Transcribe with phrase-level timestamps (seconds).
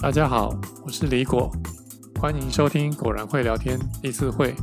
[0.00, 1.50] 大家好，我是李果，
[2.20, 4.54] 欢迎收听《果然会聊天》第四会。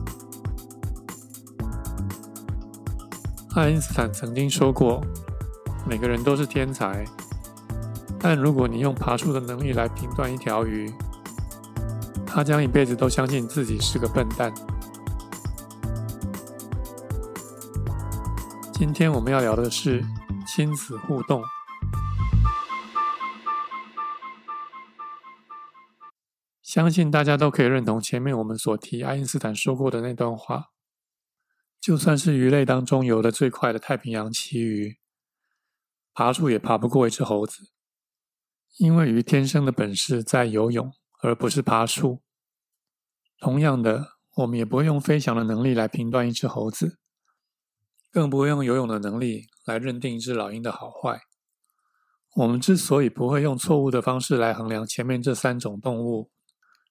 [3.53, 4.99] 爱因斯坦曾经说过
[5.85, 7.05] ：“每个人都是天才，
[8.17, 10.91] 但如果你用爬树的能力来评断一条鱼，
[12.25, 14.51] 他将一辈子都相信自己是个笨蛋。”
[18.73, 20.03] 今天我们要聊的是
[20.47, 21.43] 亲子互动。
[26.63, 30.71] 相信大家都可以认同前面我们所提爱因斯坦说过的那段话：
[31.79, 34.97] 就算是鱼类当中游得最快的太平洋旗鱼，
[36.15, 37.69] 爬树也爬不过一只猴子，
[38.79, 42.23] 因为鱼天生的本事在游泳，而不是爬树。
[43.37, 46.97] 同样的，我们也不会用飞翔的能力来评断一只猴子，
[48.13, 51.23] 更不会用游泳的能力来认定一只老鹰的好坏。
[52.35, 56.29] 我们之所以不会用错误的方式来衡量前面这三种动物，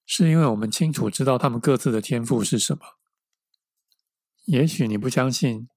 [0.04, 2.80] 是因为我们清楚知道它们各自的天赋是什么。
[4.46, 5.68] 也许你不相信，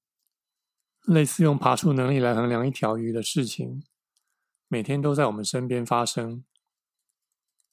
[1.03, 3.83] 类似用爬树能力来衡量一条鱼的事情，
[4.67, 6.43] 每天都在我们身边发生。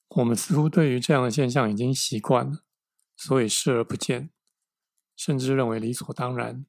[0.09, 2.59] 我们似乎对于这样的现象已经习惯了，
[3.17, 4.29] 所以视而不见，
[5.17, 6.67] 甚至认为理所当然。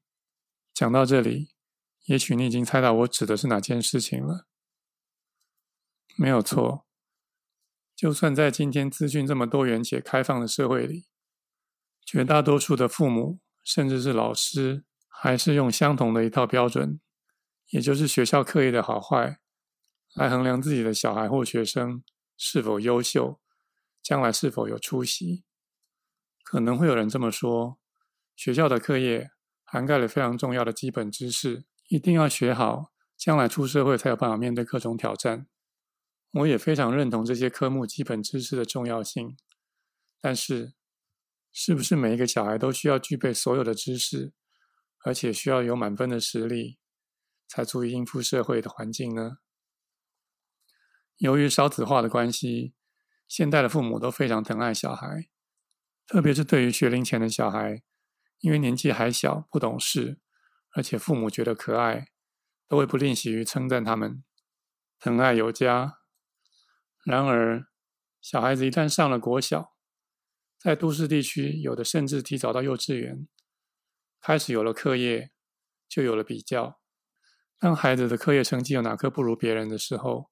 [0.74, 1.54] 讲到这里，
[2.06, 4.48] 也许你已经猜到我指的是哪件事情了。
[6.16, 6.84] 没有错。
[7.94, 11.06] 就算在今天资讯这么多元且开放的社会里，
[12.04, 17.00] 绝大多数的父母甚至是老师，还是用相同的一套标准，
[17.68, 19.38] 也就是学校课业的好坏，
[20.14, 22.02] 来衡量自己的小孩或学生
[22.36, 23.40] 是否优秀，
[24.02, 25.44] 将来是否有出息。
[26.42, 27.78] 可能会有人这么说：
[28.34, 29.30] 学校的课业
[29.74, 35.48] 涵盖了非常重要的基本知识，一定要学好，将来出社会才有办法面对各种挑战。
[36.30, 39.36] 我也非常认同这些科目基本知识的重要性，
[40.20, 40.74] 但是，
[41.50, 44.32] 是不是每一个小孩都需要具备所有的知识，
[45.04, 46.78] 而且需要有满分的实力，
[47.48, 49.38] 才足以应付社会的环境呢？
[51.16, 52.74] 由于少子化的关系，
[53.26, 55.26] 现代的父母都非常疼爱小孩，
[56.06, 57.82] 特别是对于学龄前的小孩，
[58.44, 60.18] 因为年纪还小，不懂事，
[60.72, 62.08] 而且父母觉得可爱，
[62.68, 64.22] 都会不吝惜于称赞他们，
[65.00, 65.96] 疼爱有加。
[67.06, 67.64] 然而，
[68.20, 69.72] 小孩子一旦上了国小，
[70.58, 73.26] 在都市地区，有的甚至提早到幼稚园，
[74.20, 75.30] 开始有了课业，
[75.88, 76.78] 就有了比较。
[77.58, 80.30] 当孩子的课业成绩有哪科不如别人的时候，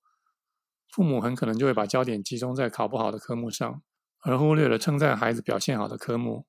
[0.91, 3.83] 父母很可能就会把焦点集中在考不好的科目上，
[4.21, 6.47] 而忽略了称赞孩子表现好的科目。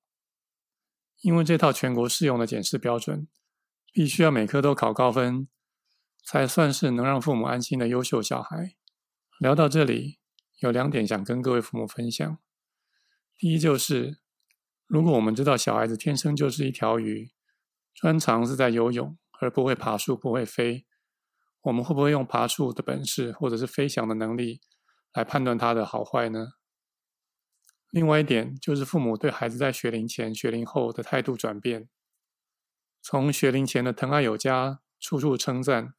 [1.23, 3.29] 因为这套全国适用的检视标准，
[3.93, 5.47] 必须要每科都考高分，
[6.25, 8.75] 才算是能让父母安心的优秀小孩。
[9.39, 10.19] 聊到这里，
[10.59, 12.37] 有两点想跟各位父母分享。
[13.37, 14.19] 第一就是，
[14.85, 17.31] 如果我们知道小孩子天生就是一条鱼，
[17.95, 20.85] 专长是在游泳，而不会爬树、不会飞，
[21.61, 24.59] 我们会不会用爬树的本事或者是飞翔的能力
[25.13, 26.47] 来判断他的好坏呢？
[27.93, 31.87] 另外一点就是，父母对孩子在学龄前、学龄后的态度转变，
[33.03, 35.93] 从学龄前的疼爱有加、处处称赞，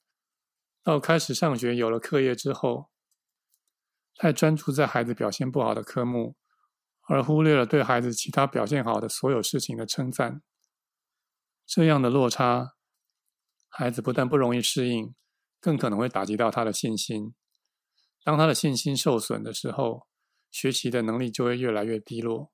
[0.82, 2.90] 到开始上学有了课业之后，
[4.16, 6.34] 太专注在孩子表现不好的科目，
[7.02, 10.42] 而忽略了对孩子其他表现好的所有事情的称赞。
[11.64, 12.74] 这样的落差，
[13.68, 15.14] 孩子不但不容易适应，
[15.60, 17.36] 更可能会打击到他的信心。
[18.24, 20.08] 当他的信心受损的时候，
[20.54, 22.52] 学习的能力就会越来越低落。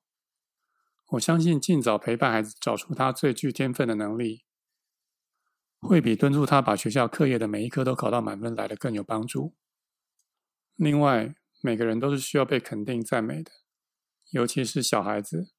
[1.09, 4.43] 我相信尽早陪伴孩子找出他最具天分的能力，
[5.79, 9.53] 会比敦促他把学校课业的每一科都考到满分来得更有帮助。
[10.75, 13.51] 另外，每个人都是需要被肯定赞美的，
[14.31, 15.51] 尤其是小孩子。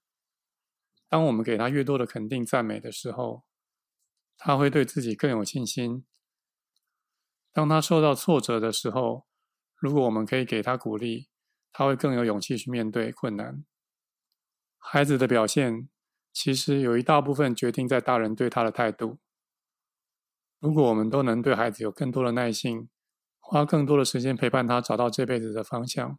[1.08, 3.44] 当我们给他越多的肯定赞美的时候，
[4.36, 6.04] 他会对自己更有信心。
[7.52, 9.28] 当他受到挫折的时候，
[9.76, 11.28] 如果我们可以给他鼓励，
[11.72, 13.64] 他会更有勇气去面对困难。
[14.78, 15.88] 孩子的表现
[16.32, 19.18] 其实有一大部分决定在大人对他的态度。
[20.58, 22.88] 如果我们都能对孩子有更多的耐心，
[23.40, 26.18] 花更多的时间陪伴他找到这辈子的方向，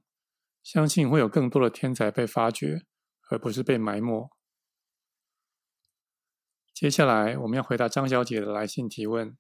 [0.62, 2.86] 相信会有更多的天才被发掘，
[3.30, 4.30] 而不是被埋没。
[6.74, 9.38] 接下来我们要回答张小姐的来信提问。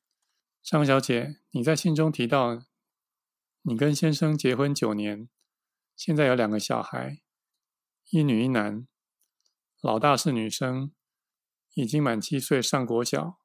[0.61, 2.63] 张小姐，你在信中提到，
[3.63, 5.27] 你跟先生结婚九年，
[5.95, 7.21] 现在有两个小孩，
[8.09, 8.87] 一女一男，
[9.81, 10.91] 老大是女生，
[11.75, 13.39] 已经满七岁上国小，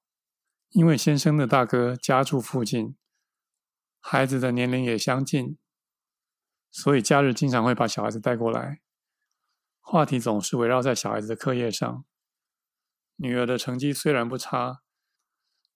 [0.70, 2.96] 因为先生的大哥家住附近，
[4.00, 5.58] 孩子的年龄也相近，
[6.70, 8.80] 所以假日经常会把小孩子带过来，
[9.80, 12.04] 话题总是围绕在小孩子的课业上。
[13.16, 14.82] 女儿的成绩虽然不差，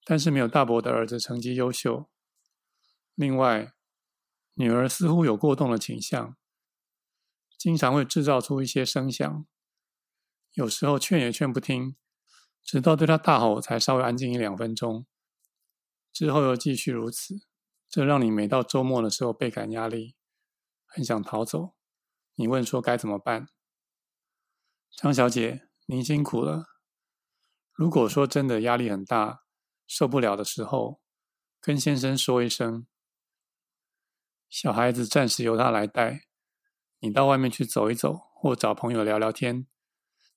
[0.05, 2.09] 但是没有大伯的儿子成绩优秀。
[3.15, 3.73] 另外，
[4.55, 6.37] 女儿似乎有过动的倾向，
[7.63, 9.47] 经常会制造出一些声响，
[10.55, 11.95] 有时候劝也劝不听，
[12.61, 15.07] 直到对她大吼才稍微安静一两分钟，
[16.13, 17.47] 之后又继续如此。
[17.89, 20.17] 这让你每到周末的时候倍感压力，
[20.87, 21.77] 很想逃走。
[22.35, 23.47] 你问说该怎么办？
[24.97, 26.65] 张小姐，您辛苦了。
[27.73, 29.45] 如果说真的压力很大，
[29.87, 31.01] 受不了的时候，
[31.61, 32.89] 跟先生说一声，
[34.49, 36.25] 小孩子暂时由他来带，
[37.05, 39.67] 你到外面去走一走，或找朋友聊聊天，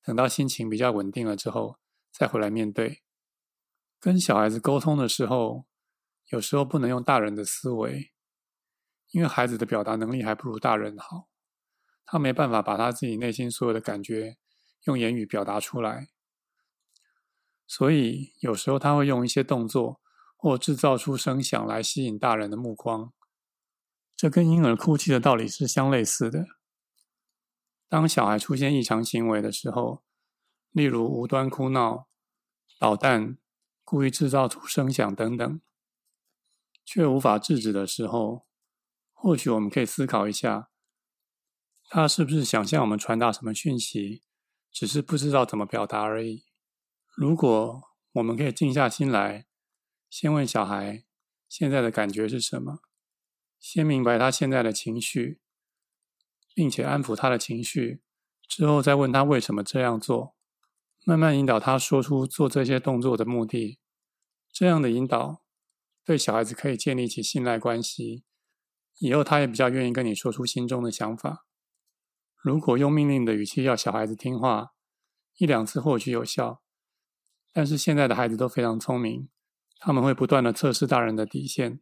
[0.04, 1.78] 等到心情比较稳定了之后，
[2.12, 3.04] 再回来面对。
[4.00, 5.68] 跟小孩子沟通的时候，
[6.30, 8.12] 有时候不能用大人的思维，
[9.12, 11.28] 因为孩子的表达能力还不如大人好，
[12.04, 14.38] 他没办法把他自己内心所有的感觉
[14.86, 16.10] 用言语表达出来。
[17.68, 20.02] 所以有时候他会用一些动作
[20.36, 23.14] 或制造出声响来吸引大人的目光，
[24.16, 26.46] 这跟婴儿哭泣的道理是相类似的。
[27.88, 30.04] 当小孩出现异常行为的时候，
[30.72, 32.08] 例如无端哭闹、
[32.80, 33.38] 捣蛋、
[33.84, 35.62] 故意制造出声响等等，
[36.84, 38.46] 却无法制止的时候，
[39.14, 40.70] 或许我们可以思考一下，
[41.90, 44.24] 他是不是想向我们传达什么讯息，
[44.72, 46.46] 只是不知道怎么表达而已。
[47.16, 47.82] 如果
[48.14, 49.46] 我们可以静下心来，
[50.10, 51.06] 先问小孩
[51.48, 52.80] 现在的感觉是什么，
[53.60, 55.40] 先明白他现在的情绪，
[56.56, 58.02] 并且安抚他的情绪，
[58.48, 60.36] 之后再问他为什么这样做，
[61.06, 63.78] 慢慢引导他说出做这些动作的目的。
[64.52, 65.44] 这样的引导
[66.06, 68.24] 对小孩子可以建立起信赖关系，
[69.00, 71.46] 以后他也比较愿意跟你说出心中的想法。
[72.42, 74.72] 如果用命令的语气要小孩子听话，
[75.38, 76.62] 一两次或许有效。
[77.52, 79.28] 但是现在的孩子都非常聪明，
[79.80, 81.82] 他们会不断的测试大人的底线，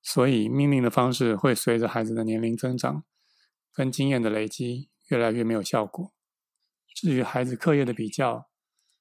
[0.00, 3.04] 所以命令的方式会随着孩子的年龄增长
[3.72, 6.12] 跟经验的累积越来越没有效果。
[6.94, 8.48] 至于孩子课业的比较，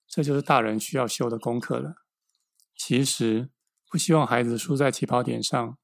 [0.07, 1.95] 这就是大人需要修的功课了。
[2.75, 3.49] 其实
[3.89, 5.77] 不希望孩子输在起跑点上，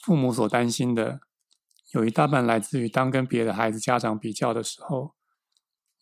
[0.00, 1.20] 父母所担心的
[1.92, 5.16] 有一大半来自于当跟别的孩子家长比较的时候，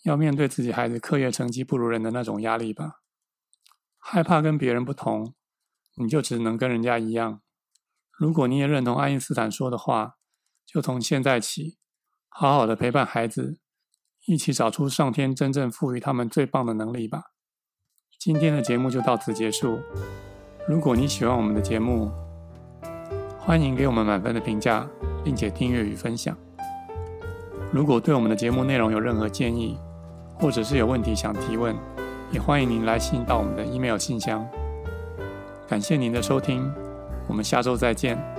[0.03, 3.01] 要面对自己孩子课业成绩不如人的那种压力吧。
[3.99, 5.35] 害怕跟别人不同，
[5.95, 7.41] 你就只能跟人家一样。
[8.13, 10.19] 如果你也认同爱因斯坦说的话，
[10.67, 11.79] 就从现在起，
[12.37, 13.61] 好好的陪伴孩子，
[14.27, 17.23] 一起找出上天真正赋予他们最棒的能力吧。
[18.19, 19.79] 今天的节目就到此结束。
[20.67, 22.11] 如果你喜欢我们的节目，
[23.39, 24.85] 欢迎给我们满分的评价，
[25.23, 26.37] 并且订阅与分享。
[27.73, 29.79] 如果对我们的节目内容有任何建议，
[30.35, 31.73] 或者是有问题想提问，
[32.33, 34.45] 也欢迎您来信到我们的 email 信箱。
[35.69, 36.69] 感谢您的收听，
[37.29, 38.34] 我们下周再见。